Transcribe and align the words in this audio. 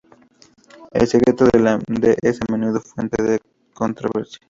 El 0.93 1.05
secreto 1.07 1.45
es 1.53 1.63
a 2.41 2.51
menudo 2.51 2.81
fuente 2.81 3.21
de 3.21 3.39
controversia. 3.75 4.39